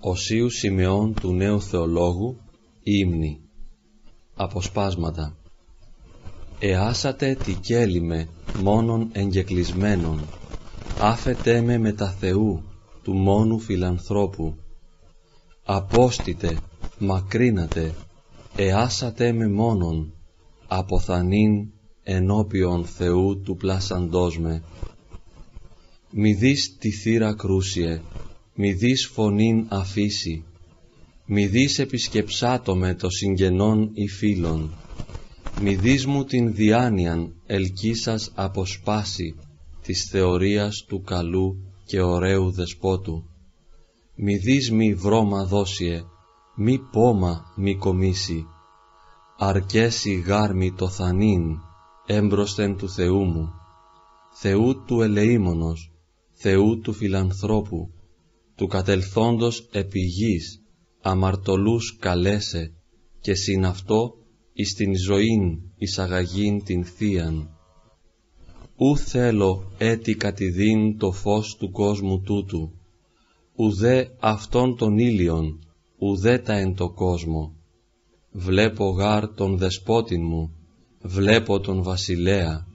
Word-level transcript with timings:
Οσίου 0.00 0.50
Σιμεών 0.50 1.14
του 1.14 1.32
Νέου 1.32 1.60
Θεολόγου 1.60 2.36
Ύμνη. 2.82 3.40
Αποσπάσματα. 4.34 5.36
Εάσατε 6.58 7.34
τι 7.44 7.54
κέλυμε 7.54 8.28
μόνον 8.62 9.08
εγκεκλισμένων 9.12 10.20
Άφετέ 11.00 11.60
με 11.60 11.78
με 11.78 11.92
τα 11.92 12.10
Θεού 12.10 12.62
του 13.02 13.14
μόνου 13.14 13.58
φιλανθρώπου. 13.58 14.54
Απόστητε, 15.64 16.58
μακρύνατε, 16.98 17.94
εάσατε 18.56 19.32
με 19.32 19.48
μόνον 19.48 20.12
Αποθανήν 20.66 21.70
ενώπιον 22.02 22.84
Θεού 22.84 23.40
του 23.40 23.56
πλάσαντός 23.56 24.38
με. 24.38 24.62
Μη 26.10 26.32
δεις 26.32 26.76
τη 26.78 26.90
θύρα 26.90 27.34
κρούσιε 27.34 28.00
μη 28.60 28.72
δεις 28.72 29.06
φωνήν 29.06 29.66
αφήσει, 29.68 30.44
μη 31.26 31.46
δεις 31.46 31.78
επισκεψάτο 31.78 32.76
με 32.76 32.94
το 32.94 33.10
συγγενών 33.10 33.90
ή 33.94 34.08
φίλων, 34.08 34.74
μη 35.60 35.74
δεις 35.74 36.06
μου 36.06 36.24
την 36.24 36.54
διάνοιαν 36.54 37.34
ελκύσας 37.46 38.32
αποσπάσει 38.34 39.34
της 39.82 40.08
θεωρίας 40.10 40.84
του 40.88 41.02
καλού 41.02 41.56
και 41.84 42.00
ωραίου 42.00 42.50
δεσπότου. 42.50 43.24
Μη 44.14 44.36
δεις 44.36 44.70
μη 44.70 44.94
βρώμα 44.94 45.44
δώσιε, 45.44 46.02
μη 46.56 46.78
πόμα 46.78 47.52
μη 47.56 47.76
κομίσει, 47.76 48.46
αρκέσει 49.38 50.14
γάρμη 50.14 50.72
το 50.72 50.88
θανήν 50.88 51.58
έμπροσθεν 52.06 52.76
του 52.76 52.88
Θεού 52.88 53.24
μου, 53.24 53.52
Θεού 54.32 54.84
του 54.84 55.00
ελεήμονος, 55.00 55.92
Θεού 56.32 56.80
του 56.80 56.92
φιλανθρώπου, 56.92 57.92
του 58.58 58.66
κατελθόντος 58.66 59.68
επί 59.72 60.00
γης, 60.00 60.62
αμαρτωλούς 61.00 61.96
καλέσε, 61.98 62.72
και 63.20 63.34
συν 63.34 63.64
αυτό 63.64 64.14
εις 64.52 64.74
την 64.74 64.96
ζωήν 64.96 65.58
εισαγαγήν 65.76 66.64
την 66.64 66.84
θείαν. 66.84 67.50
Ου 68.76 68.96
θέλω 68.96 69.72
έτη 69.78 70.14
κατηδίν 70.14 70.98
το 70.98 71.12
φως 71.12 71.56
του 71.56 71.70
κόσμου 71.70 72.20
τούτου, 72.20 72.72
ουδέ 73.54 74.16
αυτόν 74.18 74.76
τον 74.76 74.98
ήλιον, 74.98 75.58
ουδέ 75.98 76.38
τα 76.38 76.52
εν 76.52 76.74
το 76.74 76.90
κόσμο. 76.90 77.54
Βλέπω 78.30 78.88
γάρ 78.88 79.34
τον 79.34 79.56
δεσπότην 79.56 80.22
μου, 80.24 80.52
βλέπω 81.00 81.60
τον 81.60 81.82
βασιλέα, 81.82 82.66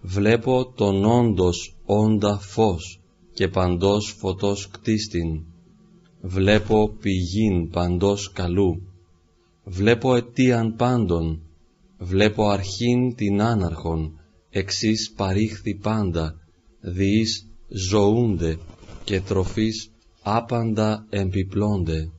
βλέπω 0.00 0.72
τον 0.72 1.04
όντος 1.04 1.76
όντα 1.84 2.38
φως, 2.38 2.99
και 3.40 3.48
παντός 3.48 4.14
φωτός 4.18 4.68
κτίστην. 4.68 5.42
Βλέπω 6.20 6.88
πηγήν 7.00 7.70
παντός 7.70 8.32
καλού. 8.32 8.82
Βλέπω 9.64 10.14
αιτίαν 10.14 10.76
πάντων. 10.76 11.42
Βλέπω 11.98 12.48
αρχήν 12.48 13.14
την 13.14 13.40
άναρχον, 13.40 14.20
εξής 14.50 15.12
παρήχθη 15.16 15.74
πάντα, 15.74 16.34
διείς 16.80 17.46
ζωούνται 17.68 18.58
και 19.04 19.20
τροφής 19.20 19.90
άπαντα 20.22 21.06
εμπιπλώνται. 21.10 22.10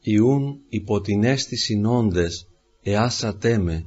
Ιούν 0.00 0.60
υπό 0.68 1.00
την 1.00 1.24
αίσθηση 1.24 1.76
νόντες, 1.76 2.48
εάσατέ 2.82 3.58
με, 3.58 3.84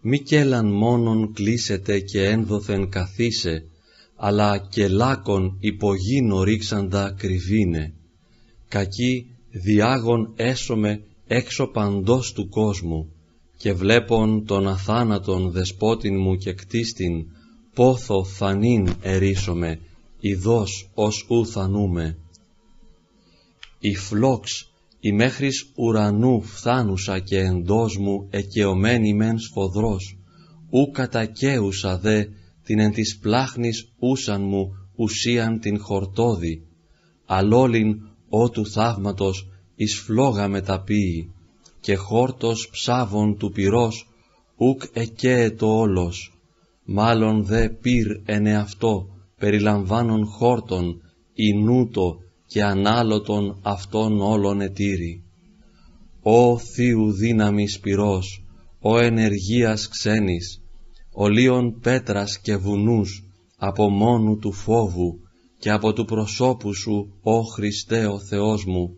μη 0.00 0.18
κέλαν 0.18 0.66
μόνον 0.66 1.32
κλείσετε 1.32 2.00
και 2.00 2.24
ένδοθεν 2.24 2.88
καθίσε, 2.88 3.66
αλλά 4.24 4.58
και 4.58 4.88
λάκων 4.88 5.56
υπογίνω 5.60 6.42
ρίξαντα 6.42 7.14
κρυβίνε. 7.18 7.94
Κακή 8.68 9.26
διάγων 9.50 10.32
έσωμε 10.36 11.02
έξω 11.26 11.66
παντός 11.66 12.32
του 12.32 12.48
κόσμου, 12.48 13.12
και 13.56 13.72
βλέπον 13.72 14.46
τον 14.46 14.68
αθάνατον 14.68 15.50
δεσπότην 15.50 16.20
μου 16.20 16.36
και 16.36 16.52
κτίστην, 16.52 17.26
πόθο 17.74 18.24
θανήν 18.24 18.94
ερίσομαι, 19.00 19.78
ειδός 20.20 20.90
ως 20.94 21.26
ου 21.28 21.46
θανούμε. 21.46 22.18
Η 23.78 23.94
φλόξ, 23.94 24.72
η 25.00 25.12
μέχρις 25.12 25.72
ουρανού 25.74 26.42
φθάνουσα 26.42 27.18
και 27.18 27.38
εντός 27.38 27.96
μου 27.96 28.26
εκαιωμένη 28.30 29.14
μεν 29.14 29.38
σφοδρός, 29.38 30.16
ου 30.70 30.90
κατακαίουσα 30.90 31.98
δε 31.98 32.24
την 32.64 32.78
εν 32.78 32.92
της 32.92 33.18
πλάχνης 33.18 33.92
ούσαν 33.98 34.42
μου 34.42 34.72
ουσίαν 34.96 35.60
την 35.60 35.80
χορτόδη, 35.80 36.66
αλόλην 37.26 38.00
ό 38.28 38.50
του 38.50 38.66
θαύματος 38.66 39.48
εις 39.74 39.98
φλόγα 39.98 40.48
μεταποιεί, 40.48 41.32
και 41.80 41.94
χόρτος 41.94 42.68
ψάβων 42.70 43.36
του 43.36 43.52
πυρός 43.52 44.08
ουκ 44.56 44.82
εκέετο 44.92 45.78
όλος, 45.78 46.38
μάλλον 46.84 47.44
δε 47.44 47.68
πυρ 47.68 48.06
εν 48.24 48.46
εαυτό 48.46 49.06
περιλαμβάνων 49.38 50.26
χόρτων, 50.26 51.02
ινούτο 51.34 52.18
και 52.46 52.62
ανάλωτον 52.62 53.58
αυτών 53.62 54.20
όλων 54.20 54.60
ετήρη. 54.60 55.22
Ω 56.22 56.58
Θείου 56.58 57.12
δύναμης 57.12 57.80
πυρός, 57.80 58.44
ο 58.80 58.98
ενεργείας 58.98 59.88
ξένης, 59.88 60.61
ολίων 61.12 61.80
πέτρας 61.80 62.38
και 62.38 62.56
βουνούς, 62.56 63.24
από 63.56 63.90
μόνου 63.90 64.38
του 64.38 64.52
φόβου 64.52 65.20
και 65.58 65.70
από 65.70 65.92
του 65.92 66.04
προσώπου 66.04 66.74
σου, 66.74 67.12
ó 67.22 67.42
Χριστέ 67.54 68.06
ο 68.06 68.18
Θεός 68.18 68.64
μου, 68.64 68.96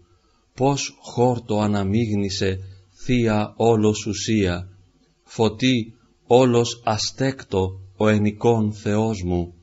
πώς 0.55 0.99
χόρτο 1.01 1.61
αναμίγνησε 1.61 2.59
Θεία 3.05 3.53
όλος 3.57 4.07
ουσία, 4.07 4.69
φωτί 5.25 5.95
όλος 6.27 6.83
αστέκτο 6.85 7.81
ο 7.97 8.09
ενικών 8.09 8.73
Θεός 8.73 9.23
μου, 9.23 9.55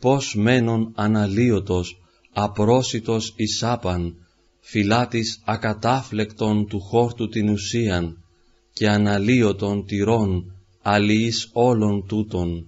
πώς 0.00 0.34
μένον 0.34 0.92
αναλύωτος, 0.94 2.00
απρόσιτος 2.32 3.32
εις 3.36 3.62
άπαν, 3.62 4.14
φυλάτης 4.60 5.42
ακατάφλεκτον 5.44 6.66
του 6.66 6.80
χόρτου 6.80 7.28
την 7.28 7.48
ουσίαν, 7.48 8.24
και 8.72 8.88
αναλύωτον 8.88 9.86
τυρών 9.86 10.57
αλληλείς 10.82 11.50
όλων 11.52 12.06
τούτων, 12.06 12.66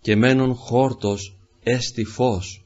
και 0.00 0.16
μένον 0.16 0.54
χόρτος 0.54 1.36
έστι 1.62 2.04
φως, 2.04 2.64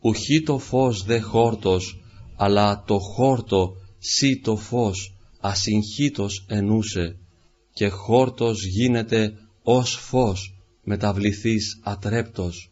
ουχή 0.00 0.42
το 0.42 0.58
φως 0.58 1.04
δε 1.04 1.20
χόρτος, 1.20 2.00
αλλά 2.36 2.84
το 2.86 2.98
χόρτο 2.98 3.76
σύ 3.98 4.40
το 4.40 4.56
φως 4.56 5.14
ασυγχύτως 5.40 6.44
ενούσε, 6.48 7.16
και 7.72 7.88
χόρτος 7.88 8.64
γίνεται 8.64 9.32
ως 9.62 9.94
φως 9.94 10.54
μεταβληθείς 10.82 11.80
ατρέπτος. 11.82 12.70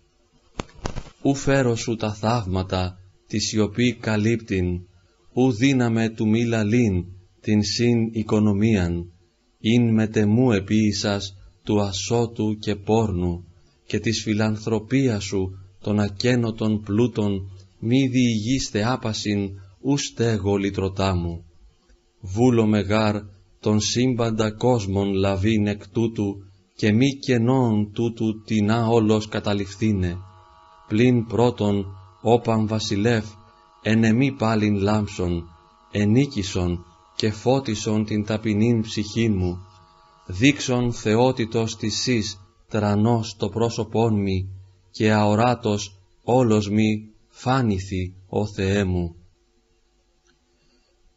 Ου 1.22 1.34
φέρω 1.34 1.76
σου 1.76 1.96
τα 1.96 2.14
θαύματα, 2.14 2.98
τη 3.26 3.38
σιωπή 3.38 3.94
καλύπτην, 3.94 4.80
ου 5.32 5.52
δύναμε 5.52 6.08
του 6.08 6.28
μη 6.28 6.44
λαλήν, 6.44 7.04
την 7.40 7.62
συν 7.62 8.08
οικονομίαν, 8.12 9.12
ειν 9.60 9.94
μετεμού 9.94 10.52
επίησας 10.52 11.36
του 11.68 11.80
ασώτου 11.80 12.58
και 12.58 12.76
πόρνου 12.76 13.44
και 13.86 13.98
της 13.98 14.22
φιλανθρωπίας 14.22 15.24
σου 15.24 15.58
των 15.80 16.00
ακένωτων 16.00 16.82
πλούτων 16.82 17.50
μη 17.78 18.06
διηγήστε 18.06 18.92
άπασιν 18.92 19.50
ουστε 19.80 20.30
εγώ 20.30 20.56
λυτρωτά 20.56 21.14
μου. 21.14 21.44
Βούλο 22.20 22.66
μεγάρ 22.66 23.16
τον 23.60 23.80
σύμπαντα 23.80 24.50
κόσμον 24.50 25.12
λαβήν 25.12 25.66
εκ 25.66 25.88
τούτου 25.88 26.36
και 26.74 26.92
μη 26.92 27.18
κενών 27.18 27.92
τούτου 27.92 28.42
τεινά 28.42 28.86
όλος 28.86 29.28
καταληφθήνε. 29.28 30.16
Πλην 30.88 31.26
πρώτον 31.26 31.86
όπαν 32.22 32.66
βασιλεύ 32.66 33.22
ενεμή 33.82 34.32
πάλιν 34.32 34.76
λάμψον, 34.76 35.48
ενίκησον 35.90 36.84
και 37.16 37.30
φώτισον 37.30 38.04
την 38.04 38.24
ταπεινήν 38.24 38.80
ψυχήν 38.80 39.36
μου, 39.36 39.67
δείξον 40.28 40.92
θεότητος 40.92 41.76
της 41.76 42.06
εις 42.06 42.38
τρανός 42.68 43.36
το 43.36 43.48
πρόσωπόν 43.48 44.14
μη 44.22 44.48
και 44.90 45.12
αοράτος 45.12 46.00
όλος 46.22 46.68
μη 46.68 47.10
φάνηθη 47.28 48.14
ο 48.28 48.46
Θεέ 48.46 48.84
μου. 48.84 49.14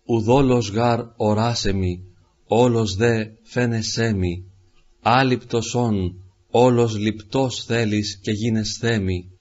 Ουδόλος 0.06 0.70
γάρ 0.70 1.00
οράσε 1.16 1.74
μη, 1.74 2.04
όλος 2.48 2.96
δε 2.96 3.26
φαίνεσέ 3.44 4.14
μη, 4.14 4.44
άλυπτος 5.02 5.76
όν, 5.76 6.16
όλος 6.50 6.98
λιπτός 6.98 7.64
θέλεις 7.66 8.20
και 8.22 8.32
γίνες 8.32 8.78
θέμη, 8.80 9.32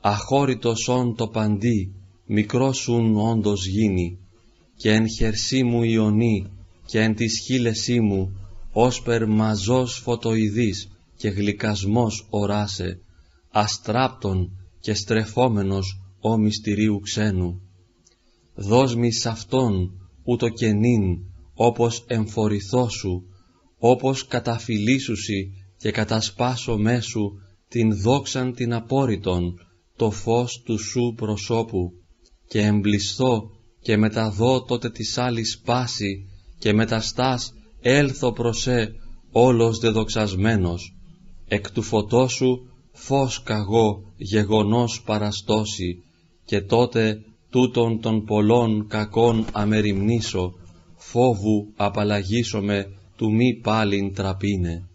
αχώρητος 0.00 0.88
όν 0.88 1.16
το 1.16 1.28
παντί, 1.28 1.94
μικρός 2.26 2.78
σουν 2.78 3.16
όντως 3.16 3.66
γίνει, 3.66 4.18
και 4.76 4.92
εν 4.92 5.08
χερσί 5.08 5.62
μου 5.62 5.82
ιονή, 5.82 6.50
και 6.86 7.00
εν 7.00 7.14
της 7.14 7.38
χείλεσή 7.38 8.00
μου, 8.00 8.41
όσπερ 8.72 9.26
μαζός 9.26 9.98
φωτοειδής 9.98 10.88
και 11.16 11.28
γλυκασμός 11.28 12.26
οράσε, 12.30 13.00
αστράπτον 13.50 14.50
και 14.80 14.94
στρεφόμενος 14.94 16.00
ο 16.20 16.36
μυστηρίου 16.36 17.00
ξένου. 17.00 17.60
δώσ' 18.54 18.94
μη 18.94 19.12
σ' 19.12 19.26
αυτόν 19.26 19.90
ούτω 20.24 20.48
κενήν, 20.48 21.18
όπως 21.54 22.04
εμφορηθώ 22.06 22.88
σου, 22.88 23.22
όπως 23.78 24.26
καταφυλίσουσι 24.26 25.52
και 25.76 25.90
κατασπάσω 25.90 26.76
μέσου 26.78 27.32
την 27.68 28.00
δόξαν 28.00 28.54
την 28.54 28.72
απόρριτον, 28.72 29.54
το 29.96 30.10
φως 30.10 30.62
του 30.64 30.78
σου 30.78 31.14
προσώπου, 31.16 31.92
και 32.48 32.60
εμπλισθώ 32.60 33.50
και 33.80 33.96
μεταδώ 33.96 34.64
τότε 34.64 34.90
της 34.90 35.18
άλλης 35.18 35.60
πάση, 35.64 36.28
και 36.58 36.72
μεταστάς 36.72 37.52
έλθω 37.82 38.32
προς 38.32 38.60
σε 38.60 38.94
όλος 39.32 39.78
δεδοξασμένος, 39.78 40.94
εκ 41.48 41.70
του 41.70 41.82
φωτός 41.82 42.32
σου 42.32 42.70
φως 42.92 43.42
καγώ 43.42 44.02
γεγονός 44.16 45.02
παραστώσει, 45.02 46.02
και 46.44 46.60
τότε 46.60 47.20
τούτον 47.50 48.00
των 48.00 48.24
πολλών 48.24 48.86
κακών 48.88 49.46
αμεριμνήσω, 49.52 50.52
φόβου 50.96 51.72
απαλλαγήσομαι 51.76 52.86
του 53.16 53.32
μη 53.32 53.54
πάλιν 53.54 54.14
τραπίνε. 54.14 54.86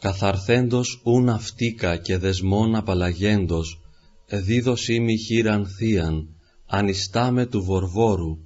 Καθαρθέντος 0.00 1.00
ούν 1.04 1.28
αυτίκα 1.28 1.96
και 1.96 2.18
δεσμόν 2.18 2.74
απαλλαγέντος, 2.74 3.80
δίδωσή 4.26 5.00
μη 5.00 5.18
χείραν 5.18 5.66
θείαν, 5.66 6.28
ανιστάμε 6.66 7.46
του 7.46 7.64
βορβόρου, 7.64 8.38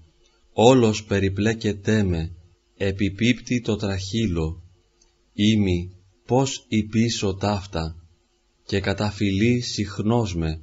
όλος 0.60 1.04
περιπλέκετέ 1.04 2.02
με, 2.02 2.32
επιπίπτει 2.76 3.60
το 3.60 3.76
τραχύλο, 3.76 4.62
ήμι 5.32 5.90
πώς 6.26 6.66
πίσω 6.90 7.34
ταύτα, 7.34 7.96
και 8.64 8.80
καταφυλή 8.80 9.60
συχνός 9.60 10.34
με, 10.34 10.60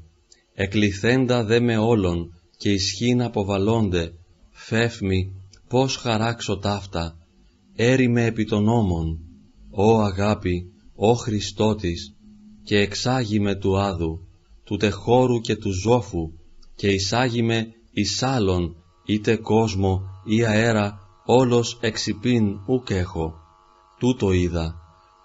εκλειθέντα 0.53 1.43
δε 1.43 1.59
με 1.59 1.77
όλων, 1.77 2.41
και 2.57 2.71
ισχύν 2.71 3.21
αποβαλώνται, 3.21 4.13
φεύμη 4.51 5.33
πώς 5.67 5.95
χαράξω 5.95 6.57
ταύτα, 6.57 7.17
έρημε 7.75 8.25
επί 8.25 8.45
των 8.45 8.63
νόμων, 8.63 9.19
«Ω 9.69 9.99
αγάπη, 10.01 10.71
«Ω 10.95 11.13
Χριστότης, 11.13 12.15
και 12.63 12.77
εξάγει 12.77 13.39
με 13.39 13.55
του 13.55 13.77
άδου, 13.77 14.27
του 14.63 14.77
τεχώρου 14.77 15.39
και 15.39 15.55
του 15.55 15.71
ζώφου, 15.71 16.31
και 16.75 16.87
εισάγει 16.87 17.41
με 17.41 17.67
εις 17.91 18.23
άλλον, 18.23 18.75
είτε 19.05 19.35
κόσμο 19.35 20.01
ή 20.23 20.45
αέρα, 20.45 20.99
όλος 21.25 21.77
εξυπήν 21.81 22.59
ουκ 22.67 22.89
έχω. 22.89 23.33
Τούτο 23.99 24.31
είδα, 24.31 24.75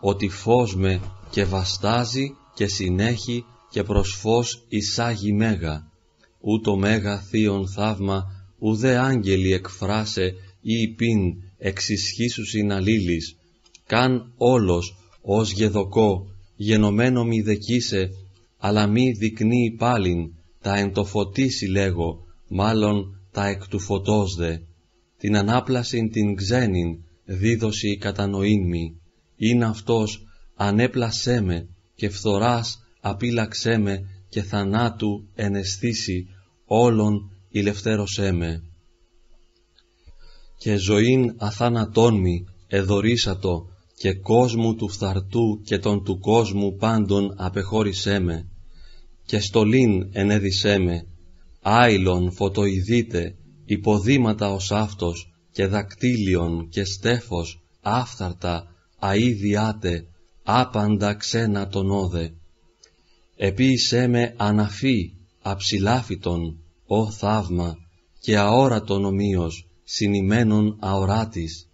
ότι 0.00 0.28
φως 0.28 0.76
με 0.76 1.00
και 1.30 1.44
βαστάζει 1.44 2.34
και 2.54 2.66
συνέχει 2.66 3.44
και 3.70 3.82
προς 3.82 4.14
φως 4.14 4.64
εισάγει 4.68 5.32
μέγα. 5.32 5.88
Ούτω 6.40 6.76
μέγα 6.76 7.18
θείον 7.18 7.68
θαύμα, 7.68 8.24
ουδέ 8.58 8.96
άγγελοι 8.98 9.52
εκφράσε 9.52 10.34
ή 10.60 10.88
πίν 10.88 11.18
εξισχύσουσιν 11.58 12.72
αλλήλης, 12.72 13.36
καν 13.86 14.32
όλος 14.36 14.96
ως 15.22 15.52
γεδοκό, 15.52 16.26
γενομένο 16.56 17.24
μη 17.24 17.40
δεκίσε, 17.40 18.10
αλλά 18.58 18.86
μη 18.86 19.10
δεικνύει 19.10 19.76
πάλιν, 19.78 20.32
τα 20.62 20.76
εν 20.76 20.92
το 20.92 21.04
φωτίσει 21.04 21.66
λέγω, 21.66 22.24
μάλλον 22.48 23.19
τα 23.32 23.46
εκ 23.46 23.68
του 23.68 23.78
φωτός 23.78 24.34
δε. 24.34 24.58
Την 25.18 25.36
ανάπλασιν 25.36 26.10
την 26.10 26.34
ξένην, 26.34 27.04
δίδωση 27.24 27.96
κατανοήν 27.96 28.68
μη. 28.68 29.00
Είναι 29.36 29.64
αυτός, 29.64 30.24
ανέπλασέ 30.54 31.40
με, 31.40 31.68
και 31.94 32.08
φθοράς 32.08 32.78
απίλαξέ 33.00 33.78
με, 33.78 34.00
και 34.28 34.42
θανάτου 34.42 35.28
εναισθήσει, 35.34 36.26
όλων 36.64 37.30
ηλευθέρωσέ 37.48 38.32
με. 38.32 38.62
Και 40.58 40.76
ζωήν 40.76 41.34
αθάνατόν 41.38 42.20
μη, 42.20 42.44
εδωρήσατο, 42.66 43.66
και 43.94 44.14
κόσμου 44.14 44.74
του 44.74 44.88
φθαρτού 44.88 45.60
και 45.64 45.78
των 45.78 46.04
του 46.04 46.18
κόσμου 46.18 46.74
πάντων 46.74 47.34
απεχώρησέ 47.36 48.18
με, 48.18 48.48
και 49.24 49.40
στολήν 49.40 50.08
ενέδισέ 50.12 50.78
με, 50.78 51.06
άιλον 51.60 52.32
φωτοειδείτε, 52.32 53.34
υποδήματα 53.64 54.52
ως 54.52 54.72
αυτός, 54.72 55.30
και 55.52 55.66
δακτύλιον 55.66 56.68
και 56.68 56.84
στέφος, 56.84 57.62
άφθαρτα, 57.80 58.74
αΐδιάτε, 59.00 60.04
άπαντα 60.42 61.14
ξένα 61.14 61.68
τον 61.68 61.90
όδε. 61.90 62.34
Επίησέ 63.36 64.06
με 64.06 64.34
αναφή, 64.36 65.12
αψηλάφιτον, 65.42 66.58
ο 66.86 67.10
θαύμα, 67.10 67.76
και 68.20 68.36
αόρατον 68.36 69.04
ομοίως, 69.04 69.68
συνημένον 69.84 70.76
αοράτης, 70.80 71.68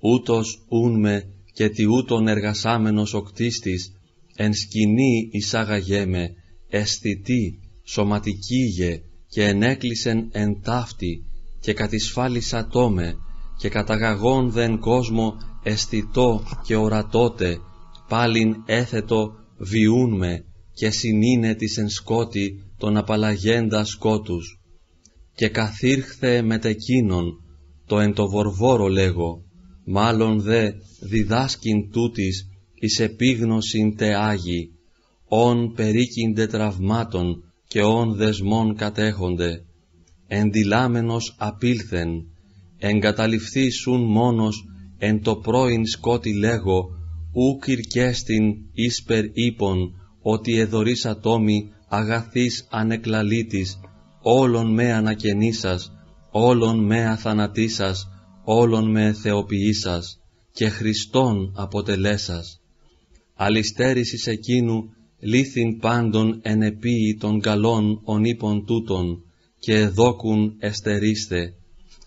ούτως 0.00 0.64
ούν 0.68 1.00
με 1.00 1.32
και 1.52 1.68
τι 1.68 1.84
ούτων 1.84 2.28
εργασάμενος 2.28 3.14
ο 3.14 3.22
κτίστης, 3.22 3.92
εν 4.34 4.54
σκηνή 4.54 5.28
εισάγαγέ 5.32 6.06
με, 6.06 6.34
αισθητή, 6.68 7.60
σωματικήγε, 7.84 9.02
και 9.28 9.44
ενέκλεισεν 9.44 10.28
εν 10.32 10.60
ταύτη, 10.62 11.24
και 11.60 11.72
κατισφάλισα 11.72 12.66
τόμε, 12.66 13.14
και 13.58 13.68
καταγαγών 13.68 14.50
δεν 14.50 14.78
κόσμο 14.78 15.34
αισθητό 15.62 16.42
και 16.66 16.76
ορατότε, 16.76 17.58
πάλιν 18.08 18.54
έθετο 18.66 19.32
βιούν 19.58 20.16
με, 20.16 20.44
και 20.74 20.90
συνήνε 20.90 21.54
της 21.54 21.76
εν 21.76 21.88
σκότη 21.88 22.64
τον 22.78 22.96
απαλλαγέντα 22.96 23.84
σκότους. 23.84 24.60
Και 25.34 25.48
καθήρχθε 25.48 26.42
μετεκίνον, 26.42 27.42
το 27.86 27.98
εν 27.98 28.14
το 28.14 28.28
βορβόρο 28.28 28.88
λέγω, 28.88 29.42
μάλλον 29.84 30.40
δε 30.40 30.70
διδάσκην 31.00 31.90
τούτης 31.90 32.46
εις 32.74 33.00
επίγνωσιν 33.00 33.96
τε 33.96 34.14
Άγιοι, 34.14 34.70
όν 35.28 35.72
περίκυνται 35.72 36.46
τραυμάτων 36.46 37.47
και 37.68 37.82
όν 37.82 38.14
δεσμών 38.14 38.74
κατέχονται, 38.74 39.64
ενδυλάμενος 40.26 41.34
απήλθεν, 41.38 42.10
εγκαταληφθήσουν 42.78 44.00
μόνος 44.00 44.64
εν 44.98 45.22
το 45.22 45.36
πρώην 45.36 45.86
σκότι 45.86 46.38
λέγω, 46.38 46.88
ου 47.32 47.58
κυρκέστην 47.58 48.54
ίσπερ 48.72 49.24
ύπον, 49.32 49.92
ότι 50.22 50.58
εδωρείς 50.58 51.06
ατόμη 51.06 51.72
αγαθής 51.88 52.66
ανεκλαλήτης, 52.70 53.80
όλων 54.22 54.72
με 54.72 54.92
ανακαινήσας, 54.92 55.92
όλων 56.30 56.84
με 56.84 57.06
αθανατήσας, 57.06 58.08
όλων 58.44 58.90
με 58.90 59.12
θεοποιήσας 59.12 60.20
και 60.52 60.68
Χριστόν 60.68 61.52
αποτελέσας. 61.56 62.60
Αλυστέρησης 63.34 64.26
εκείνου 64.26 64.92
λύθην 65.20 65.78
πάντων 65.78 66.38
ενεπίη 66.42 67.16
των 67.20 67.40
καλών 67.40 68.00
ονείπων 68.04 68.64
τούτων 68.66 69.22
και 69.58 69.74
εδόκουν 69.74 70.54
εστερίστε. 70.58 71.54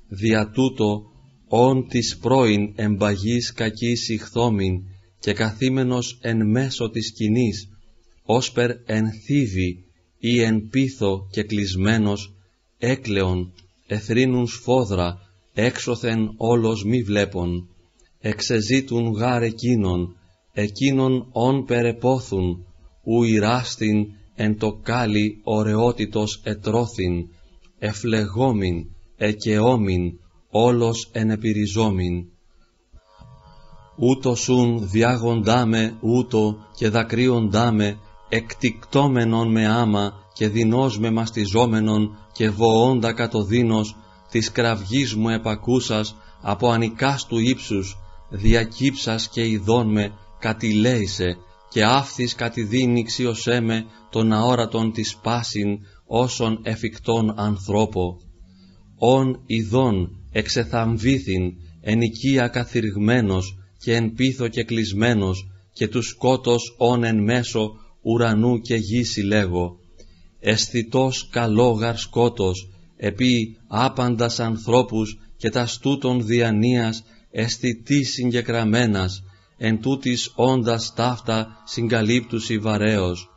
Δια 0.08 0.50
τούτο 0.50 1.12
όν 1.48 1.88
της 1.88 2.18
πρώην 2.18 2.74
εμπαγής 2.76 3.54
κακής 3.54 4.10
ηχθόμην 4.10 4.82
και 5.20 5.34
καθήμενος 5.34 6.18
εν 6.22 6.50
μέσω 6.50 6.90
της 6.90 7.08
σκηνής, 7.08 7.70
όσπερ 8.24 8.70
εν 8.86 9.12
θύβη 9.12 9.84
ή 10.20 10.42
εν 10.42 10.68
πίθο 10.70 11.28
και 11.32 11.44
κλεισμένος, 11.44 12.34
έκλεον, 12.78 13.54
εθρύνουν 13.88 14.48
σφόδρα, 14.48 15.18
έξωθεν 15.54 16.34
όλος 16.38 16.84
μη 16.84 17.04
βλέπων, 17.04 17.70
εξεζήτουν 18.20 19.12
γάρ 19.12 19.44
εκείνον, 19.44 20.16
εκείνον 20.54 21.28
όν 21.32 21.66
περεπόθουν, 21.66 22.66
ου 23.04 23.24
ηράστην 23.24 24.08
εν 24.36 24.58
το 24.58 24.80
κάλι 24.84 25.42
ωραιότητος 25.44 26.42
ετρώθην, 26.44 27.28
εφλεγόμην, 27.80 28.86
εκαιόμην, 29.18 30.20
όλος 30.50 31.10
ενεπιριζόμην. 31.12 32.26
Ούτω 33.98 34.36
σουν 34.36 34.90
διάγοντάμε 34.90 35.98
ούτω 36.02 36.58
και 36.76 36.90
δακρύοντάμε, 36.90 37.98
εκτικτόμενον 38.30 39.52
με 39.52 39.68
άμα 39.68 40.14
και 40.34 40.50
δεινός 40.50 41.00
με 41.00 41.12
μαστιζόμενον 41.12 42.18
και 42.32 42.50
βοώντα 42.50 43.14
κατοδίνος, 43.14 43.96
της 44.32 44.52
κραυγής 44.52 45.16
μου 45.16 45.30
επακούσας 45.30 46.16
από 46.42 46.72
ανικάς 46.72 47.26
του 47.26 47.38
ύψους, 47.38 47.98
διακύψας 48.30 49.30
και 49.30 49.48
ειδών 49.48 49.92
με 49.92 50.12
κατηλέησε 50.40 51.38
και 51.72 51.84
άφθης 51.84 52.36
κατηδίνει 52.36 53.04
ξιωσέ 53.04 53.60
με 53.60 53.86
τον 54.10 54.34
αόρατον 54.34 54.92
της 54.92 55.18
πάσιν 55.18 55.78
όσων 56.06 56.60
εφικτών 56.64 57.34
ανθρώπο. 57.40 58.18
Ον 58.98 59.44
ειδών 59.46 60.10
εξεθαμβήθην 60.32 61.54
εν 61.82 62.02
οικία 62.02 62.48
καθυριγμένος 62.48 63.58
και 63.78 63.96
εν 63.96 64.14
πίθο 64.14 64.48
και 64.48 64.64
κλεισμένος 64.64 65.52
και 65.74 65.88
τους 65.88 66.08
σκότος 66.08 66.76
όν 66.78 67.04
εν 67.04 67.24
μέσω 67.24 67.72
ουρανού 68.02 68.60
και 68.60 68.76
γη 68.76 69.24
λέγω. 69.24 69.80
αισθητός 70.40 71.30
καλόγαρ 71.30 71.98
σκότος, 71.98 72.70
επί 72.98 73.58
άπαντας 73.68 74.40
ανθρώπους 74.40 75.20
και 75.38 75.50
τα 75.50 75.66
στούτων 75.66 76.26
διανοίας 76.26 77.04
αισθητής 77.32 78.12
συγκεκραμένας, 78.12 79.24
εν 79.64 79.82
τούτης 79.82 80.32
όντας 80.36 80.94
ταύτα 80.96 81.62
συγκαλύπτουσι 81.66 82.58
βαρέως. 82.58 83.30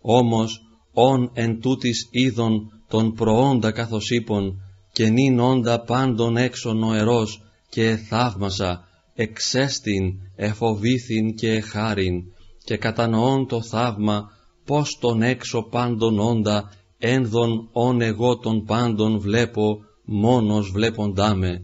Όμως, 0.00 0.60
όν 0.92 1.30
εν 1.32 1.60
τούτης 1.60 2.08
είδων 2.10 2.82
τον 2.88 3.12
προόντα 3.14 3.70
καθώς 3.70 4.10
είπων, 4.10 4.62
και 4.92 5.08
νυν 5.08 5.38
όντα 5.38 5.80
πάντων 5.80 6.36
έξω 6.36 6.72
νοερός, 6.72 7.42
και 7.68 7.96
θαύμασα, 8.08 8.88
εξέστην, 9.14 10.12
εφοβήθην 10.36 11.34
και 11.34 11.52
εχάριν, 11.52 12.22
και 12.64 12.76
κατανοών 12.76 13.46
το 13.46 13.62
θαύμα, 13.62 14.30
πως 14.64 14.98
τον 15.00 15.22
έξω 15.22 15.62
πάντων 15.62 16.18
όντα, 16.18 16.72
ένδον 16.98 17.68
όν 17.72 18.00
εγώ 18.00 18.38
τον 18.38 18.64
πάντων 18.64 19.18
βλέπω, 19.18 19.78
μόνος 20.04 20.70
βλέποντά 20.70 21.34
με. 21.34 21.62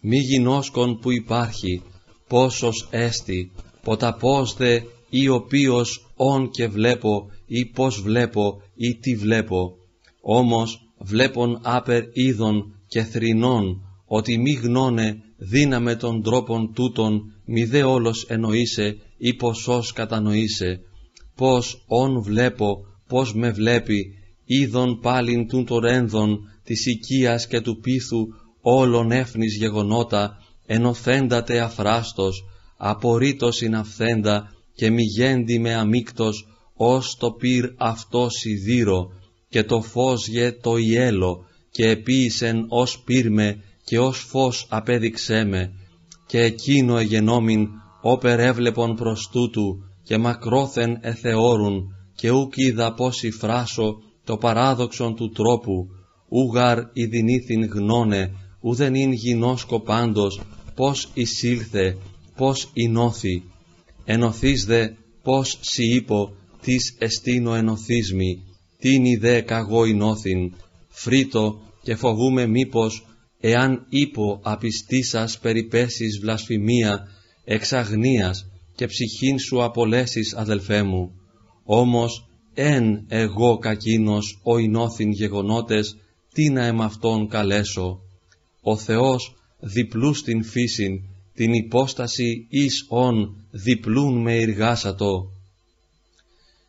Μη 0.00 0.18
γινώσκον 0.18 0.98
που 0.98 1.12
υπάρχει, 1.12 1.82
πόσος 2.32 2.88
έστι, 2.90 3.52
ποτα 3.82 4.14
πώς 4.14 4.54
δε 4.56 4.80
ή 5.10 5.28
οποίος 5.28 6.06
όν 6.16 6.50
και 6.50 6.68
βλέπω 6.68 7.30
ή 7.46 7.66
πώς 7.66 8.00
βλέπω 8.00 8.62
ή 8.74 8.94
τι 8.94 9.16
βλέπω. 9.16 9.76
Όμως 10.20 10.80
βλέπον 10.98 11.58
άπερ 11.62 12.02
είδων 12.12 12.80
και 12.86 13.02
θρηνών, 13.02 13.82
ότι 14.06 14.38
μη 14.38 14.52
γνώνε 14.52 15.16
δύναμε 15.36 15.94
των 15.94 16.22
τρόπων 16.22 16.72
τούτων, 16.74 17.22
μη 17.44 17.64
δε 17.64 17.82
όλος 17.82 18.24
εννοείσαι 18.28 18.96
ή 19.18 19.34
ποσός 19.34 19.92
κατανοείσαι, 19.92 20.80
πως 21.34 21.84
όν 21.86 22.22
βλέπω, 22.22 22.76
πως 23.08 23.34
με 23.34 23.50
βλέπει, 23.50 24.06
είδων 24.44 25.00
πάλιν 25.00 25.48
τούν 25.48 25.64
των 25.64 25.84
ένδων, 25.84 26.38
της 26.64 26.86
οικίας 26.86 27.46
και 27.46 27.60
του 27.60 27.78
πίθου, 27.80 28.26
όλων 28.60 29.10
έφνης 29.10 29.56
γεγονότα, 29.56 30.41
ενωθέντατε 30.66 31.60
αφράστος, 31.60 32.44
απορρίτως 32.76 33.56
συναυθέντα 33.56 34.52
και 34.74 34.90
μη 34.90 35.02
γέντι 35.02 35.58
με 35.58 35.74
αμίκτος, 35.74 36.46
ως 36.74 37.16
το 37.16 37.30
πυρ 37.30 37.64
αυτός 37.76 38.32
σιδήρο, 38.32 39.12
και 39.48 39.64
το 39.64 39.82
φως 39.82 40.28
γε 40.28 40.52
το 40.52 40.76
ιέλο, 40.76 41.46
και 41.70 41.88
επίησεν 41.88 42.64
ως 42.68 43.02
πύρμε 43.04 43.62
και 43.84 43.98
ως 43.98 44.18
φως 44.18 44.66
απέδειξέ 44.68 45.44
με, 45.44 45.72
και 46.26 46.40
εκείνο 46.40 46.98
εγενόμην 46.98 47.68
όπερ 48.02 48.40
έβλεπον 48.40 48.94
προς 48.94 49.28
τούτου, 49.32 49.76
και 50.02 50.18
μακρόθεν 50.18 50.98
εθεώρουν, 51.00 51.94
και 52.14 52.30
ούκ 52.30 52.52
είδα 52.56 52.94
πως 52.94 53.22
φράσω 53.38 53.94
το 54.24 54.36
παράδοξον 54.36 55.14
του 55.14 55.30
τρόπου, 55.30 55.86
ούγαρ 56.28 56.78
ειδινήθην 56.92 57.64
γνώνε, 57.64 58.32
ουδεν 58.62 58.94
ειν 58.94 59.12
γινώσκο 59.12 59.80
πάντως, 59.80 60.40
πώς 60.74 61.08
εισήλθε, 61.14 61.96
πώς 62.36 62.70
εινώθη. 62.72 63.42
Ενωθείς 64.04 64.64
δε, 64.64 64.88
πώς 65.22 65.58
σι 65.60 65.94
είπω, 65.94 66.34
τις 66.62 66.96
εστίνω 66.98 67.54
ενωθείς 67.54 68.12
την 68.82 69.04
ιδέ 69.04 69.40
καγώ 69.40 69.84
εινώθην, 69.84 70.52
φρίτο 70.88 71.60
και 71.82 71.94
φοβούμε 71.94 72.46
μήπως, 72.46 73.06
εάν 73.40 73.86
είπω 73.88 74.40
απιστήσας 74.42 75.38
περιπέσεις 75.38 76.18
βλασφημία, 76.18 77.08
εξαγνίας 77.44 78.46
και 78.74 78.86
ψυχήν 78.86 79.38
σου 79.38 79.62
απολέσεις 79.62 80.34
αδελφέ 80.34 80.82
μου. 80.82 81.10
Όμως, 81.64 82.28
εν 82.54 83.04
εγώ 83.08 83.58
κακίνος 83.58 84.40
ο 84.42 84.58
εινώθην 84.58 85.10
γεγονότες, 85.10 85.96
τι 86.34 86.50
να 86.50 86.66
εμ' 86.66 87.26
καλέσω. 87.28 88.01
Ο 88.62 88.76
Θεός 88.76 89.34
διπλούς 89.60 90.18
στην 90.18 90.44
φύσιν, 90.44 91.00
την 91.34 91.52
υπόσταση 91.52 92.46
εις 92.48 92.86
ον 92.88 93.36
διπλούν 93.50 94.22
με 94.22 94.36
εργάσατο. 94.36 95.30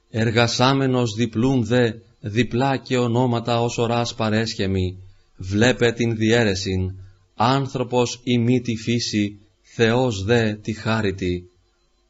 Εργασάμενος 0.09 1.15
διπλούν 1.15 1.63
δε, 1.63 1.91
διπλά 2.19 2.77
και 2.77 2.97
ονόματα 2.97 3.61
ως 3.61 3.77
οράς 3.77 4.15
παρέσχεμη, 4.15 4.97
βλέπε 5.37 5.91
την 5.91 6.15
διέρεσιν, 6.15 6.95
άνθρωπος 7.35 8.19
η 8.23 8.37
μη 8.37 8.61
τη 8.61 8.75
φύση, 8.75 9.37
Θεός 9.61 10.23
δε 10.23 10.53
τη 10.53 10.73
χάριτη. 10.73 11.49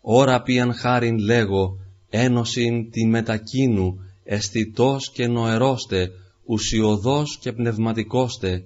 Ωρα 0.01 0.41
ποιαν 0.41 0.73
χάριν 0.73 1.17
λέγω, 1.17 1.77
ένωσιν 2.09 2.91
την 2.91 3.09
μετακίνου, 3.09 3.99
αισθητός 4.23 5.11
και 5.11 5.27
νοερόστε, 5.27 6.11
ουσιοδός 6.45 7.37
και 7.37 7.51
πνευματικόστε, 7.51 8.63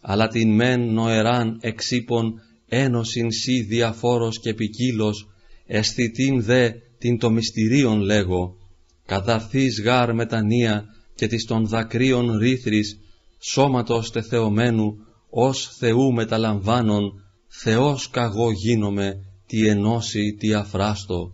αλλά 0.00 0.28
την 0.28 0.54
μεν 0.54 0.92
νοεράν 0.92 1.58
εξήπων 1.60 2.40
ένωσιν 2.68 3.30
σύ 3.30 3.62
διαφόρος 3.62 4.40
και 4.40 4.54
ποικίλος, 4.54 5.28
αισθητήν 5.66 6.42
δε 6.42 6.70
την 6.98 7.18
το 7.18 7.30
μυστηρίον 7.30 8.00
λέγω, 8.00 8.56
καθαρθείς 9.06 9.80
γάρ 9.82 10.14
μετανία 10.14 10.84
και 11.14 11.26
της 11.26 11.44
των 11.44 11.66
δακρύων 11.66 12.38
ρήθρης, 12.38 12.98
σώματος 13.38 14.10
τεθεωμένου, 14.10 14.94
ως 15.30 15.76
Θεού 15.78 16.12
μεταλαμβάνων, 16.12 17.12
Θεός 17.48 18.10
καγώ 18.10 18.50
γίνομαι, 18.50 19.14
τι 19.46 19.66
ενώσει 19.66 20.36
τι 20.38 20.54
αφράστο. 20.54 21.32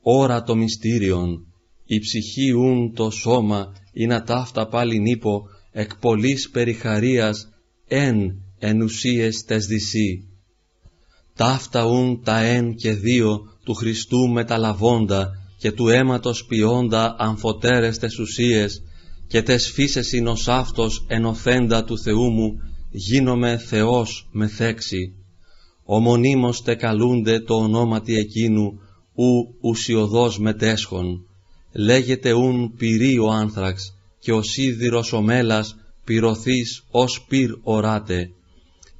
Ωρα 0.00 0.42
το 0.42 0.56
μυστήριον, 0.56 1.46
η 1.84 1.98
ψυχή 1.98 2.50
ούν 2.50 2.94
το 2.94 3.10
σώμα, 3.10 3.72
ή 3.92 4.06
να 4.06 4.22
ταύτα 4.22 4.68
πάλι 4.68 4.98
νύπο, 4.98 5.42
εκ 5.72 5.96
πολλής 5.96 6.50
περιχαρίας, 6.50 7.48
εν 7.88 8.42
εν 8.58 8.80
ουσίες 8.82 9.44
τες 9.44 9.66
δυσί. 9.66 10.28
Ταύτα 11.34 11.84
ούν 11.84 12.22
τα 12.22 12.40
εν 12.40 12.74
και 12.74 12.92
δύο 12.92 13.40
του 13.64 13.74
Χριστού 13.74 14.28
μεταλαβώντα 14.28 15.30
και 15.58 15.72
του 15.72 15.88
αίματος 15.88 16.44
ποιώντα 16.44 17.16
αμφωτέρες 17.18 17.98
τες 17.98 18.18
ουσίες 18.18 18.82
και 19.26 19.42
τες 19.42 19.70
φύσες 19.70 20.12
είναι 20.12 20.30
ως 20.30 20.48
αυτός 20.48 21.04
ενωθέντα 21.08 21.84
του 21.84 21.98
Θεού 21.98 22.30
μου 22.30 22.58
γίνομαι 22.90 23.58
Θεός 23.58 24.28
με 24.32 24.46
θέξη. 24.46 25.14
Ομονίμως 25.84 26.62
τε 26.62 26.74
καλούνται 26.74 27.40
το 27.40 27.54
ονόματι 27.54 28.16
εκείνου 28.16 28.80
ου 29.14 29.54
ουσιοδός 29.60 30.38
μετέσχον. 30.38 31.26
Λέγεται 31.72 32.32
ούν 32.32 32.74
πυρί 32.76 33.18
ο 33.18 33.30
άνθραξ 33.30 33.94
και 34.18 34.32
ο 34.32 34.42
σίδηρος 34.42 35.12
ο 35.12 35.20
μέλας 35.20 35.76
πυρωθείς 36.06 36.84
ως 36.90 37.24
πυρ 37.28 37.50
οράτε. 37.62 38.30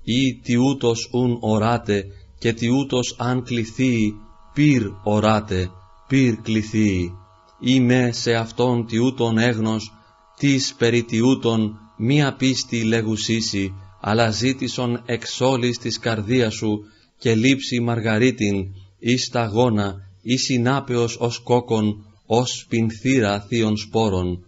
Ή 0.04 0.34
τι 0.42 0.56
ούτως 0.56 1.10
ουν 1.12 1.38
οράτε 1.40 2.04
και 2.38 2.52
τι 2.52 2.68
ούτως 2.68 3.14
αν 3.18 3.42
κληθεί 3.42 4.14
πυρ 4.54 4.90
οράτε, 5.02 5.70
πυρ 6.08 6.36
κληθεί. 6.42 7.12
Είμαι 7.60 8.10
σε 8.12 8.32
αυτόν 8.32 8.86
τι 8.86 8.98
ούτων 8.98 9.38
έγνος 9.38 9.92
της 10.38 10.74
περί 10.78 11.02
τιούτων 11.02 11.78
μία 11.96 12.34
πίστη 12.34 12.82
λέγουσίση, 12.82 13.74
αλλά 14.00 14.30
ζήτησον 14.30 15.02
εξ 15.06 15.40
όλης 15.40 15.78
της 15.78 15.98
καρδίας 15.98 16.54
σου 16.54 16.78
και 17.18 17.34
λείψη 17.34 17.80
μαργαρίτην, 17.80 18.66
ή 18.98 19.16
σταγόνα, 19.16 19.94
ή 20.22 20.36
συνάπεως 20.36 21.16
ως 21.16 21.38
κόκκον, 21.38 22.04
ως 22.26 22.66
πινθύρα 22.68 23.40
θείων 23.40 23.76
σπόρων. 23.76 24.45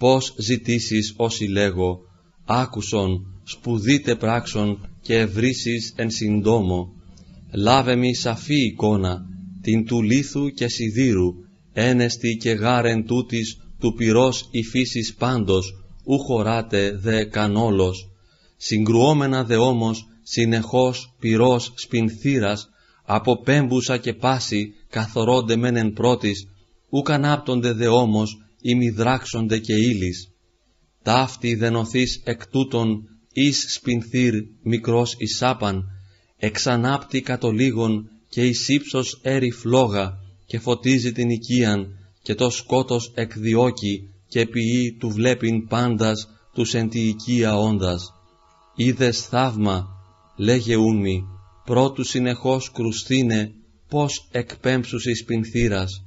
Πώς 0.00 0.34
ζητήσεις 0.38 1.14
όσοι 1.16 1.44
λέγω, 1.44 1.98
άκουσον, 2.44 3.40
σπουδείτε 3.44 4.14
πράξον 4.14 4.88
και 5.02 5.18
ευρύσεις 5.18 5.92
εν 5.96 6.10
συντόμο. 6.10 6.92
Λάβε 7.52 7.96
μη 7.96 8.14
σαφή 8.14 8.64
εικόνα, 8.64 9.22
την 9.62 9.84
του 9.84 10.02
λίθου 10.02 10.48
και 10.48 10.68
σιδήρου, 10.68 11.34
ένεστη 11.72 12.36
και 12.36 12.50
γάρεν 12.50 13.06
τούτης 13.06 13.56
του 13.80 13.94
πυρός 13.94 14.48
η 14.50 14.62
φύσης 14.62 15.14
πάντος, 15.14 15.84
ου 16.04 16.18
χωράτε 16.18 16.96
δε 16.96 17.24
κανόλος, 17.24 18.10
συγκρουόμενα 18.56 19.44
δε 19.44 19.56
όμως 19.56 20.06
συνεχώς 20.22 21.14
πυρός 21.18 21.72
σπινθύρας, 21.76 22.68
από 23.04 23.42
πέμπουσα 23.42 23.96
και 23.96 24.14
πάση 24.14 24.72
καθορώνται 24.90 25.56
μεν 25.56 25.76
εν 25.76 25.92
πρώτης, 25.92 26.46
ου 26.90 27.02
κανάπτονται 27.02 27.72
δε 27.72 27.86
όμως 27.86 28.38
ή 28.60 28.74
μη 28.74 28.90
δράξονται 28.90 29.58
και 29.58 29.74
ύλης. 29.74 30.32
Ταύτη 31.02 31.54
δε 31.54 31.70
νοθείς 31.70 32.20
εκ 32.24 32.46
τούτων 32.46 33.08
εις 33.32 33.66
σπινθύρ 33.68 34.34
μικρός 34.62 35.14
εισάπαν, 35.18 35.84
εξανάπτει 36.36 37.20
κατολίγων 37.20 38.10
και 38.28 38.46
εις 38.46 38.68
ύψος 38.68 39.18
έρη 39.22 39.50
φλόγα 39.50 40.18
και 40.46 40.58
φωτίζει 40.58 41.12
την 41.12 41.30
οικίαν 41.30 41.86
και 42.22 42.34
το 42.34 42.50
σκότος 42.50 43.12
εκδιώκει 43.14 44.08
και 44.28 44.46
ποιεί 44.46 44.96
του 44.98 45.10
βλέπειν 45.10 45.66
πάντας 45.66 46.28
τους 46.54 46.74
εν 46.74 46.88
τη 46.88 47.08
οικία 47.08 47.56
όντας. 47.56 48.12
Είδες 48.74 49.26
θαύμα, 49.26 49.88
λέγε 50.36 50.76
ούνμη, 50.76 51.24
πρώτου 51.64 52.04
συνεχώς 52.04 52.70
κρουστίνε, 52.72 53.52
πώς 53.88 54.28
εκπέμψους 54.30 55.06
εις 55.06 55.24
πινθύρας. 55.24 56.04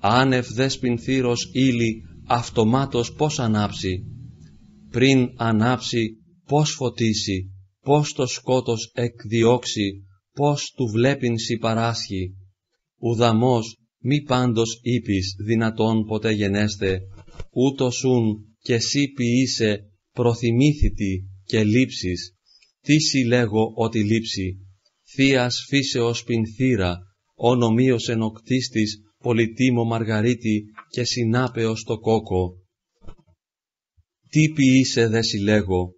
Άνευ 0.00 0.46
δες 0.48 0.72
σπινθύρος 0.72 1.50
ύλη, 1.52 2.02
αυτομάτως 2.26 3.12
πώς 3.12 3.38
ανάψει, 3.38 4.04
πριν 4.90 5.28
ανάψει 5.36 6.16
πώς 6.46 6.70
φωτίσει, 6.70 7.50
πώς 7.80 8.12
το 8.12 8.26
σκότος 8.26 8.90
εκδιώξει, 8.94 10.04
πώς 10.32 10.72
του 10.76 10.86
βλέπειν 10.86 11.38
συμπαράσχει. 11.38 12.34
Ουδαμός 12.98 13.76
μη 14.00 14.22
πάντως 14.22 14.78
είπεις 14.82 15.34
δυνατόν 15.46 16.04
ποτέ 16.04 16.30
γενέστε, 16.30 17.00
ούτως 17.52 18.04
ούν 18.04 18.56
και 18.60 18.74
εσύ 18.74 19.08
ποιήσε 19.08 19.80
προθυμήθητη 20.12 21.28
και 21.44 21.64
λήψεις. 21.64 22.36
Τι 22.80 22.98
συλλέγω 23.00 23.72
ότι 23.74 24.04
λείψει, 24.04 24.58
θείας 25.14 25.64
φύσεως 25.68 26.24
πινθύρα, 26.24 26.98
ονομίως 27.34 28.08
ενοκτίστης 28.08 29.02
πολιτήμο 29.22 29.84
Μαργαρίτη 29.84 30.64
και 30.90 31.04
συνάπεως 31.04 31.84
το 31.84 31.98
κόκο. 31.98 32.52
Τι 34.30 34.48
ποιήσε 34.48 35.06
δε 35.06 35.22
συλλέγω, 35.22 35.92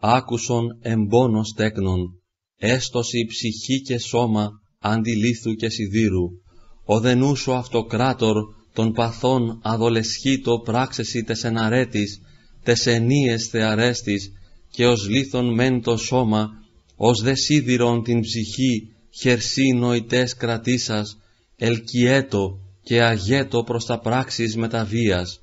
άκουσον 0.00 0.78
εμπόνος 0.82 1.52
τέκνον, 1.56 2.22
έστωση 2.56 3.24
ψυχή 3.28 3.82
και 3.82 3.98
σώμα 3.98 4.50
αντιλήθου 4.78 5.54
και 5.54 5.68
σιδήρου, 5.68 6.24
ο 6.84 7.00
δενούσο 7.00 7.52
αυτοκράτορ 7.52 8.36
των 8.72 8.92
παθών 8.92 9.60
αδολεσχήτο 9.62 10.60
πράξεση 10.60 11.22
τες 11.22 11.44
εναρέτης, 11.44 12.20
τες 12.62 12.86
ενίες 12.86 13.46
θεαρέστης, 13.46 14.30
και 14.70 14.86
ως 14.86 15.08
λίθον 15.08 15.54
μεν 15.54 15.82
το 15.82 15.96
σώμα, 15.96 16.48
ως 16.96 17.22
δε 17.22 17.34
σίδηρον 17.34 18.02
την 18.02 18.20
ψυχή, 18.20 18.88
χερσί 19.20 19.72
νοητές 19.72 20.34
κρατήσας, 20.34 21.16
ελκυέτο 21.56 22.65
και 22.86 23.02
αγέτο 23.02 23.62
προς 23.62 23.84
τα 23.84 23.98
πράξεις 23.98 24.56
μεταβίας, 24.56 25.40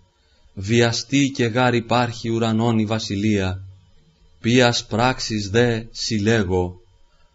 βιαστή 0.53 1.31
και 1.35 1.45
γάρ 1.45 1.73
υπάρχει 1.73 2.29
ουρανών 2.29 2.77
η 2.77 2.85
βασιλεία, 2.85 3.63
ποίας 4.41 4.85
πράξεις 4.85 5.49
δε 5.49 5.83
συλλέγω, 5.91 6.79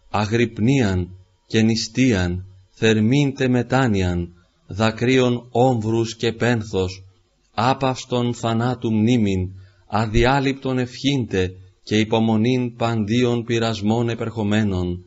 αγρυπνίαν 0.09 1.09
και 1.47 1.61
νηστείαν, 1.61 2.45
θερμήν 2.71 3.33
μετάνιαν, 3.49 4.33
δακρύων 4.67 5.47
όμβρους 5.51 6.15
και 6.15 6.33
πένθος, 6.33 7.05
άπαυστον 7.53 8.33
θανάτου 8.33 8.93
μνήμην, 8.93 9.49
αδιάλειπτον 9.87 10.77
ευχήντε 10.77 11.51
και 11.83 11.97
υπομονήν 11.97 12.75
παντίων 12.75 13.43
πειρασμών 13.43 14.09
επερχομένων, 14.09 15.03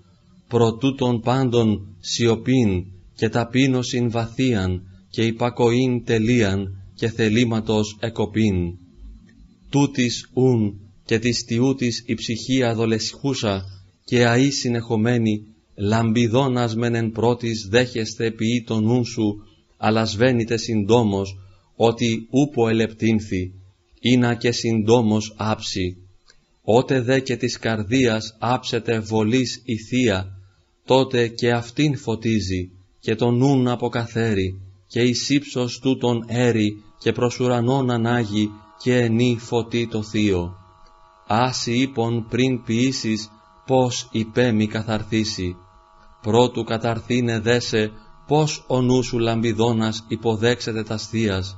προτού 0.49 0.95
των 0.95 1.21
πάντων 1.21 1.97
σιωπήν 2.01 2.85
και 3.15 3.29
ταπείνωσιν 3.29 4.11
βαθίαν 4.11 4.87
και 5.13 5.23
υπακοήν 5.23 6.05
τελείαν 6.05 6.83
και 6.95 7.09
θελήματος 7.09 7.97
εκοπήν. 8.01 8.55
Τούτης 9.71 10.31
ούν 10.33 10.81
και 11.05 11.19
της 11.19 11.45
τιούτης 11.45 12.03
η 12.07 12.15
ψυχή 12.15 12.63
αδολεσχούσα 12.63 13.65
και 14.05 14.27
αή 14.27 14.51
συνεχομένη, 14.51 15.47
λαμπιδόνας 15.75 16.75
μεν 16.77 16.95
εν 16.95 17.11
πρώτης 17.11 17.67
δέχεστε 17.71 18.31
ποιή 18.31 18.65
τον 18.67 18.85
νου 18.85 19.05
σου, 19.05 19.35
αλλά 19.77 20.05
σβαίνετε 20.05 20.57
συντόμως, 20.57 21.37
ότι 21.77 22.27
ούπο 22.31 22.69
ελεπτύνθη, 22.69 23.53
ήνα 24.01 24.35
και 24.35 24.53
συντόμως 24.53 25.35
άψη. 25.37 25.97
Ότε 26.63 27.01
δε 27.01 27.21
και 27.21 27.37
της 27.37 27.59
καρδίας 27.59 28.37
άψετε 28.39 28.99
βολής 28.99 29.63
η 29.65 29.77
Θεία, 29.77 30.39
τότε 30.85 31.29
και 31.29 31.51
αυτήν 31.51 31.97
φωτίζει, 31.97 32.71
και 33.01 33.15
τον 33.15 33.37
νουν 33.37 33.69
αποκαθαίρει, 33.69 34.61
και 34.93 35.01
εις 35.01 35.29
ύψος 35.29 35.79
τούτον 35.79 36.25
έρη, 36.27 36.85
και 36.99 37.13
προς 37.13 37.41
ουρανόν 37.41 37.91
ανάγει, 37.91 38.51
και 38.83 38.97
ενή 38.97 39.37
φωτί 39.41 39.89
το 39.89 40.03
θείο. 40.03 40.55
Άσι 41.27 41.73
είπων 41.73 42.27
πριν 42.29 42.63
ποιήσεις, 42.63 43.31
πώς 43.67 44.09
υπέ 44.13 44.67
καθαρθήσει. 44.69 45.57
Πρώτου 46.23 46.65
καταρθήνε 46.65 47.41
δέσε, 47.41 47.91
πώς 48.27 48.65
ο 48.69 48.81
νου 48.81 49.03
σου 49.03 49.19
λαμπιδόνας 49.19 50.05
υποδέξετε 50.09 50.83
τας 50.83 51.07
θείας. 51.07 51.57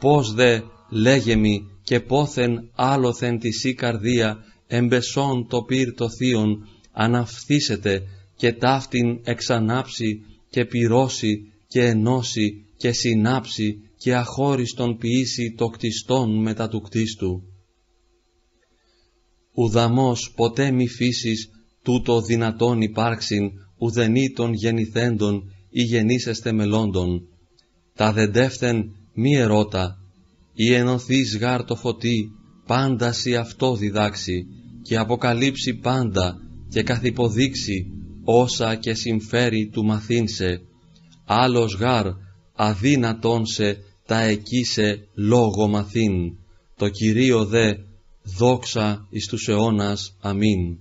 Πώς 0.00 0.34
δε, 0.34 0.60
λέγε 0.90 1.36
μη, 1.36 1.70
και 1.82 2.00
πόθεν 2.00 2.70
άλλοθεν 2.74 3.38
τη 3.38 3.50
σύ 3.50 3.74
καρδία, 3.74 4.36
εμπεσόν 4.66 5.46
το 5.48 5.62
πυρ 5.62 5.94
το 5.94 6.10
θείον, 6.10 6.68
αναφθήσετε 6.92 8.02
και 8.36 8.52
ταύτην 8.52 9.20
εξανάψει 9.24 10.20
και 10.50 10.64
πυρώσει 10.64 11.50
και 11.70 11.84
ενώσει 11.84 12.66
και 12.76 12.92
συνάψει 12.92 13.76
και 13.96 14.14
αχώριστον 14.14 14.96
ποιήσει 14.96 15.54
το 15.56 15.68
κτιστόν 15.68 16.42
μετά 16.42 16.68
του 16.68 16.80
κτίστου. 16.80 17.42
Ουδαμός 19.54 20.32
ποτέ 20.36 20.70
μη 20.70 20.88
φύσεις 20.88 21.48
τούτο 21.82 22.20
δυνατόν 22.20 22.80
υπάρξην 22.80 23.50
ουδενή 23.78 24.30
των 24.30 24.52
γεννηθέντων 24.52 25.42
ή 25.70 25.82
γεννήσεστε 25.82 26.52
μελώντων. 26.52 27.28
Τα 27.94 28.12
δεντεύθεν 28.12 28.84
μη 29.14 29.36
ερώτα, 29.36 29.96
ή 30.54 30.74
ενωθείς 30.74 31.36
γάρ 31.36 31.64
το 31.64 31.76
φωτί, 31.76 32.30
πάντα 32.66 33.12
σι 33.12 33.36
αυτό 33.36 33.76
διδάξει 33.76 34.46
και 34.82 34.96
αποκαλύψει 34.96 35.74
πάντα 35.74 36.36
και 36.68 36.82
καθυποδείξει 36.82 37.86
όσα 38.24 38.74
και 38.74 38.94
συμφέρει 38.94 39.68
του 39.72 39.84
μαθήνσε. 39.84 40.64
Άλλος 41.32 41.74
γάρ 41.74 42.06
αδύνατον 42.52 43.46
σε 43.46 43.78
τα 44.06 44.20
εκείσε 44.20 45.08
λόγο 45.14 45.68
μαθήν, 45.68 46.36
το 46.76 46.88
Κυρίο 46.88 47.44
δε 47.44 47.74
δόξα 48.22 49.06
εις 49.10 49.26
τους 49.26 49.48
αιώνας. 49.48 50.16
Αμήν. 50.20 50.78